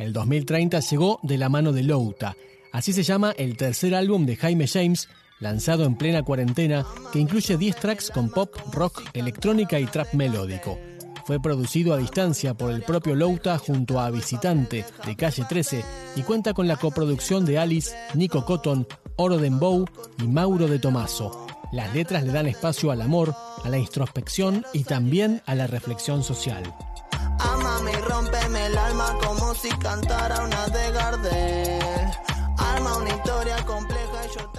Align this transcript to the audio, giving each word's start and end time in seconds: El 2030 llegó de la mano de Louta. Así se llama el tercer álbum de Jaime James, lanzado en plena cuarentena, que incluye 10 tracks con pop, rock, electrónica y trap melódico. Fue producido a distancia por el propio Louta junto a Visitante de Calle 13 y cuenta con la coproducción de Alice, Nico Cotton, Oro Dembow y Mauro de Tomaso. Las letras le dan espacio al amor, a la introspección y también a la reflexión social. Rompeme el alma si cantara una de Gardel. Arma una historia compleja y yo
El 0.00 0.14
2030 0.14 0.80
llegó 0.80 1.20
de 1.22 1.36
la 1.36 1.50
mano 1.50 1.72
de 1.72 1.82
Louta. 1.82 2.34
Así 2.72 2.94
se 2.94 3.02
llama 3.02 3.34
el 3.36 3.58
tercer 3.58 3.94
álbum 3.94 4.24
de 4.24 4.34
Jaime 4.34 4.66
James, 4.66 5.10
lanzado 5.40 5.84
en 5.84 5.94
plena 5.94 6.22
cuarentena, 6.22 6.86
que 7.12 7.18
incluye 7.18 7.58
10 7.58 7.76
tracks 7.76 8.10
con 8.10 8.30
pop, 8.30 8.56
rock, 8.72 9.02
electrónica 9.12 9.78
y 9.78 9.84
trap 9.84 10.14
melódico. 10.14 10.78
Fue 11.26 11.38
producido 11.38 11.92
a 11.92 11.98
distancia 11.98 12.54
por 12.54 12.72
el 12.72 12.82
propio 12.82 13.14
Louta 13.14 13.58
junto 13.58 14.00
a 14.00 14.10
Visitante 14.10 14.86
de 15.04 15.16
Calle 15.16 15.44
13 15.46 15.84
y 16.16 16.22
cuenta 16.22 16.54
con 16.54 16.66
la 16.66 16.76
coproducción 16.76 17.44
de 17.44 17.58
Alice, 17.58 17.94
Nico 18.14 18.46
Cotton, 18.46 18.86
Oro 19.16 19.36
Dembow 19.36 19.84
y 20.18 20.26
Mauro 20.28 20.66
de 20.66 20.78
Tomaso. 20.78 21.46
Las 21.72 21.94
letras 21.94 22.24
le 22.24 22.32
dan 22.32 22.46
espacio 22.46 22.90
al 22.90 23.02
amor, 23.02 23.34
a 23.62 23.68
la 23.68 23.76
introspección 23.76 24.64
y 24.72 24.84
también 24.84 25.42
a 25.44 25.54
la 25.54 25.66
reflexión 25.66 26.24
social. 26.24 26.62
Rompeme 28.10 28.66
el 28.66 28.76
alma 28.76 29.16
si 29.54 29.68
cantara 29.70 30.44
una 30.44 30.66
de 30.68 30.90
Gardel. 30.92 32.10
Arma 32.58 32.96
una 32.96 33.10
historia 33.10 33.64
compleja 33.64 34.26
y 34.26 34.38
yo 34.38 34.50